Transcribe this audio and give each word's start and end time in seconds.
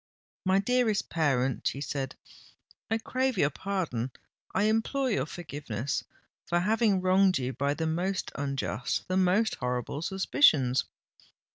"My 0.45 0.57
dearest 0.57 1.09
parent," 1.11 1.67
she 1.67 1.79
said, 1.79 2.15
"I 2.89 2.97
crave 2.97 3.37
your 3.37 3.51
pardon—I 3.51 4.63
implore 4.63 5.11
your 5.11 5.27
forgiveness, 5.27 6.03
for 6.47 6.59
having 6.59 7.01
wronged 7.01 7.37
you 7.37 7.53
by 7.53 7.75
the 7.75 7.85
most 7.85 8.31
unjust—the 8.33 9.17
most 9.17 9.53
horrible 9.59 10.01
suspicions! 10.01 10.85